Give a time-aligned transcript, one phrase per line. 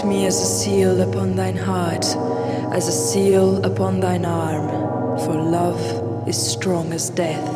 [0.00, 2.06] Set me as a seal upon thine heart,
[2.72, 4.66] as a seal upon thine arm,
[5.18, 7.52] for love is strong as death.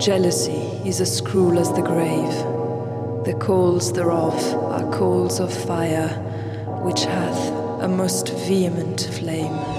[0.00, 2.34] Jealousy is as cruel as the grave.
[3.26, 4.42] The coals thereof
[4.72, 6.08] are coals of fire,
[6.82, 7.50] which hath
[7.82, 9.73] a most vehement flame.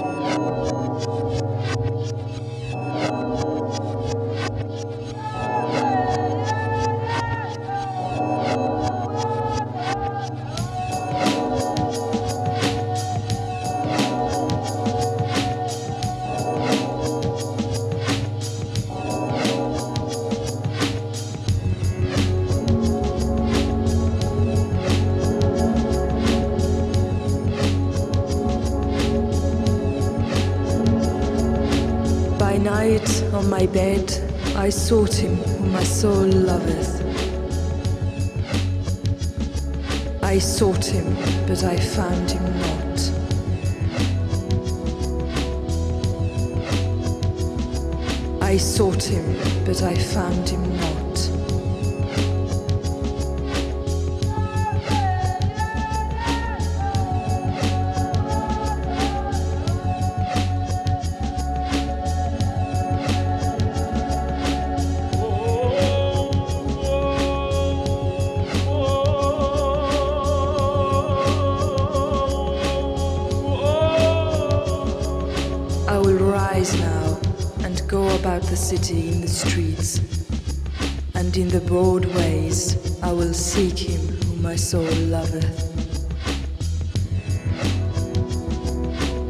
[34.86, 37.02] I sought him whom my soul loveth.
[40.22, 41.16] I sought him,
[41.48, 43.00] but I found him not.
[48.40, 51.05] I sought him, but I found him not.
[84.66, 85.62] Soul loveth.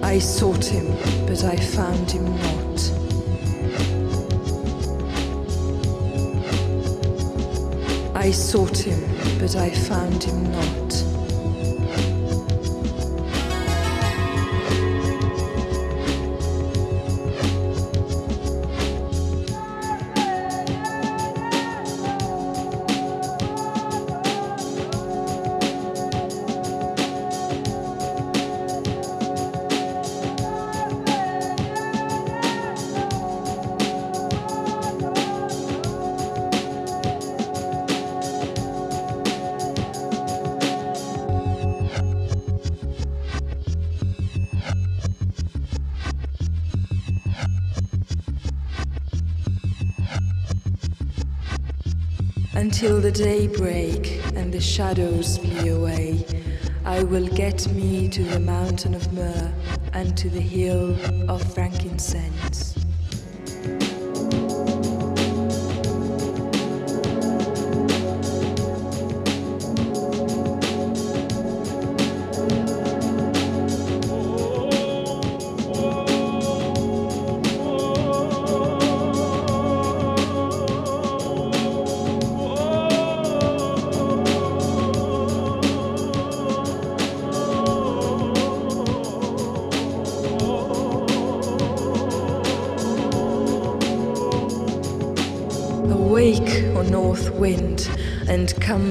[0.02, 0.86] I sought him,
[1.26, 2.76] but I found him not.
[8.16, 9.00] I sought him,
[9.38, 11.15] but I found him not.
[52.78, 56.26] Until the day break and the shadows flee away,
[56.84, 59.50] I will get me to the mountain of myrrh
[59.94, 60.94] and to the hill
[61.26, 62.75] of frankincense.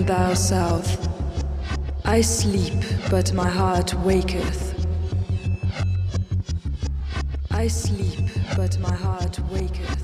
[0.06, 1.06] Thou south.
[2.06, 2.82] I sleep,
[3.12, 4.74] but my heart waketh.
[7.52, 9.95] I sleep, but my heart waketh.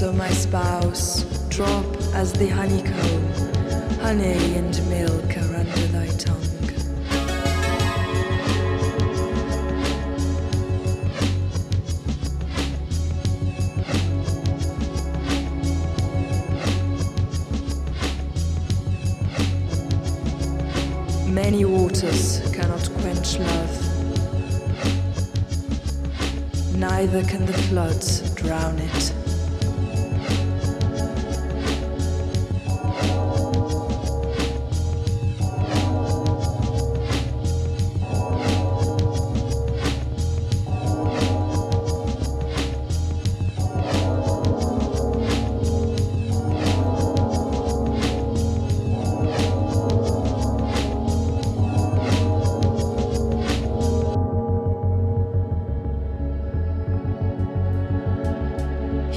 [0.00, 3.32] Lips, O my spouse, drop as the honeycomb,
[4.00, 6.36] honey and milk are under thy tongue.
[21.32, 23.72] Many waters cannot quench love,
[26.76, 29.19] neither can the floods drown it.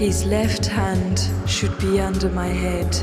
[0.04, 1.18] His left hand
[1.48, 2.94] should be under my head,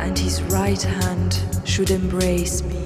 [0.00, 2.83] and his right hand should embrace me.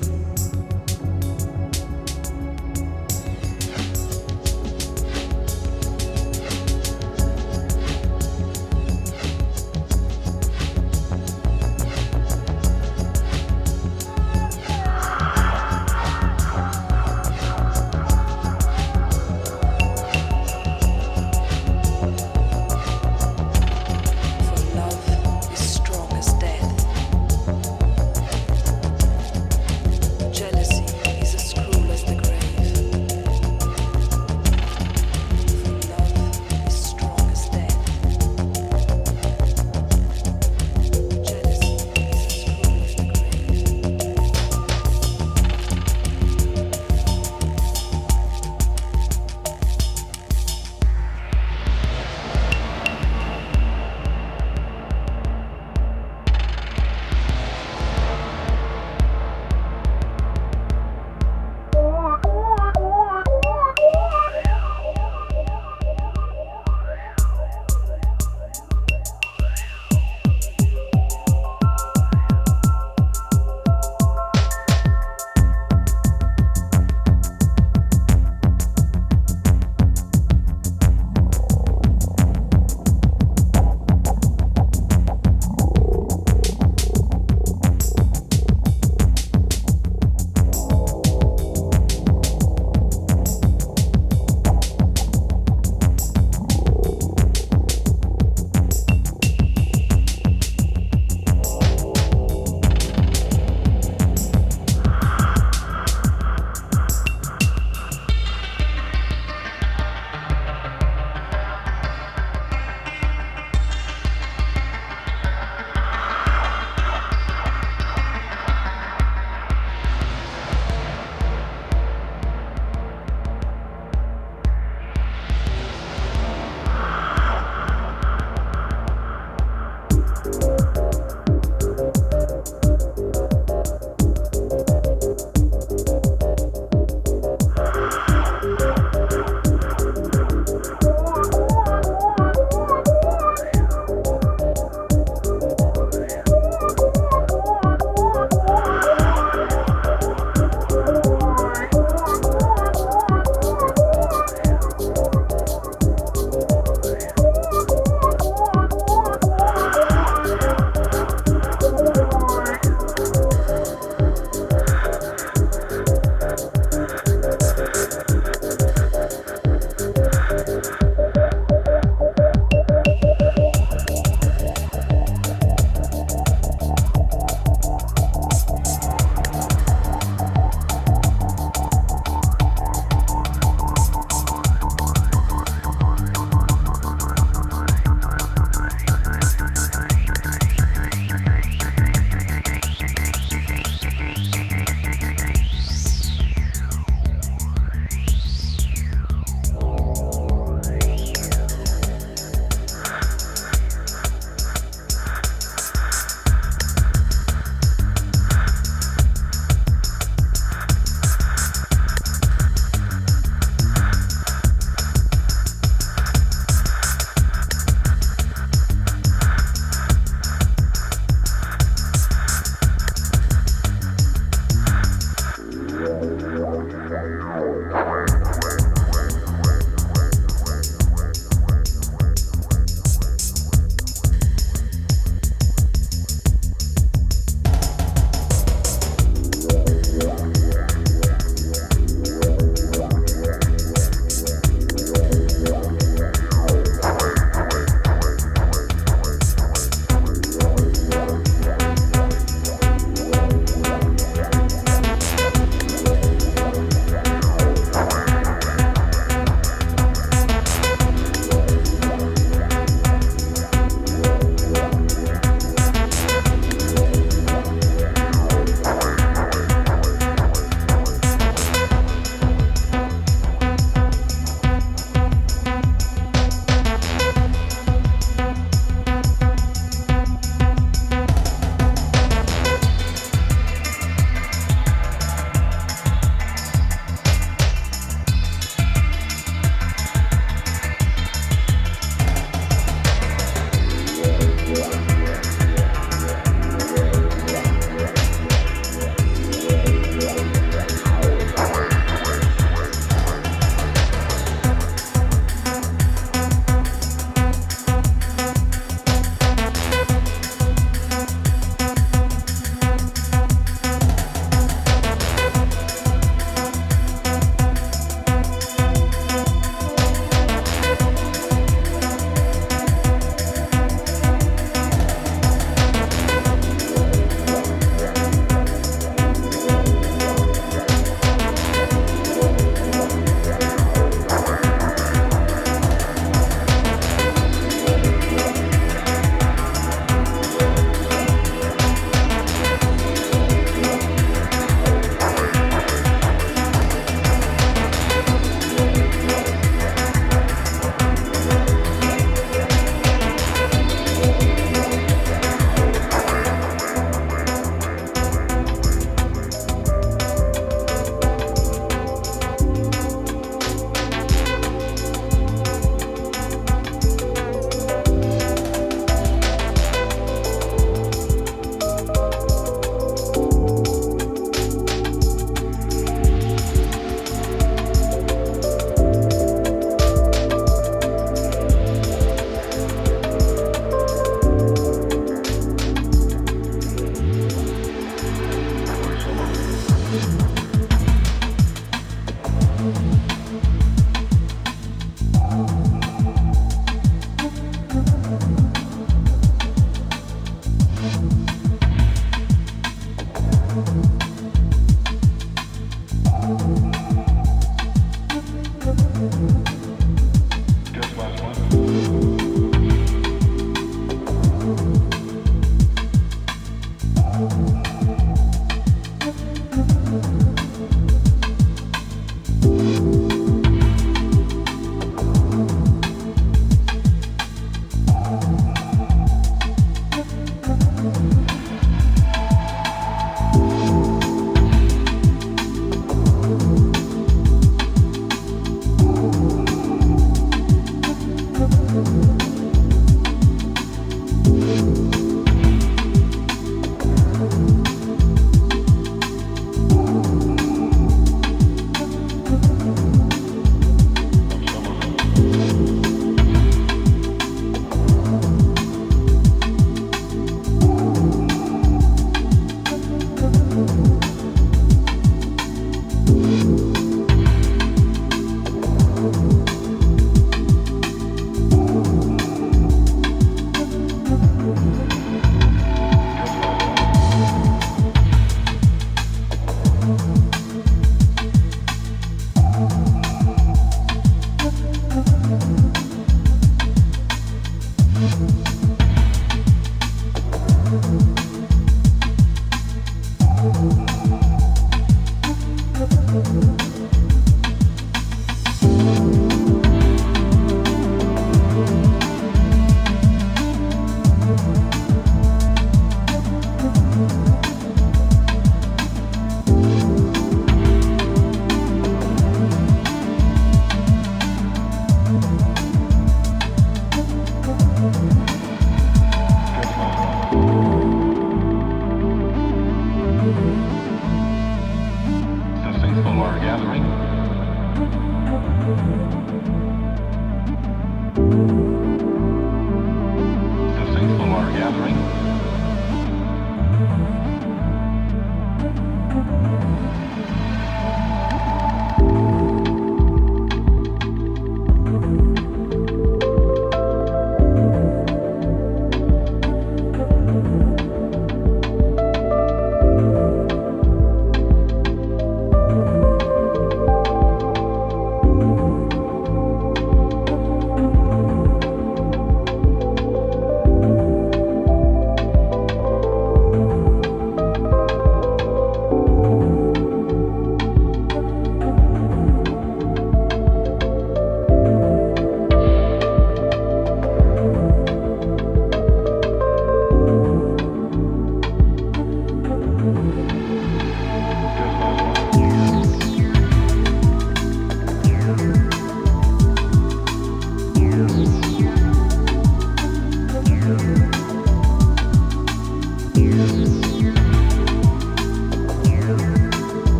[487.98, 488.27] Mm-hmm.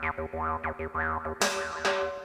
[0.00, 0.18] Thank
[2.18, 2.23] you.